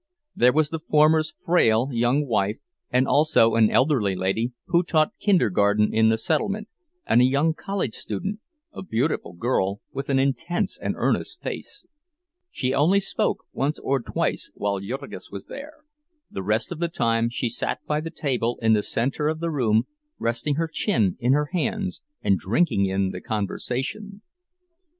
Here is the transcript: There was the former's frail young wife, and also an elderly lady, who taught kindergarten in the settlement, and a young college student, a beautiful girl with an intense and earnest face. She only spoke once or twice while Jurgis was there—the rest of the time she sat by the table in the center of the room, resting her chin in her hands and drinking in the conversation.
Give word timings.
There 0.35 0.51
was 0.51 0.69
the 0.71 0.79
former's 0.79 1.35
frail 1.45 1.89
young 1.91 2.25
wife, 2.25 2.57
and 2.89 3.07
also 3.07 3.53
an 3.53 3.69
elderly 3.69 4.15
lady, 4.15 4.51
who 4.65 4.81
taught 4.81 5.13
kindergarten 5.19 5.93
in 5.93 6.09
the 6.09 6.17
settlement, 6.17 6.69
and 7.05 7.21
a 7.21 7.23
young 7.23 7.53
college 7.53 7.93
student, 7.93 8.39
a 8.73 8.81
beautiful 8.81 9.33
girl 9.33 9.79
with 9.93 10.09
an 10.09 10.17
intense 10.17 10.75
and 10.79 10.95
earnest 10.97 11.43
face. 11.43 11.85
She 12.49 12.73
only 12.73 12.99
spoke 12.99 13.43
once 13.53 13.77
or 13.77 14.01
twice 14.01 14.49
while 14.55 14.79
Jurgis 14.79 15.29
was 15.29 15.45
there—the 15.45 16.41
rest 16.41 16.71
of 16.71 16.79
the 16.79 16.87
time 16.89 17.29
she 17.29 17.47
sat 17.47 17.77
by 17.85 18.01
the 18.01 18.09
table 18.09 18.57
in 18.59 18.73
the 18.73 18.81
center 18.81 19.27
of 19.27 19.39
the 19.39 19.51
room, 19.51 19.85
resting 20.17 20.55
her 20.55 20.67
chin 20.67 21.15
in 21.19 21.33
her 21.33 21.49
hands 21.53 22.01
and 22.23 22.39
drinking 22.39 22.87
in 22.87 23.11
the 23.11 23.21
conversation. 23.21 24.23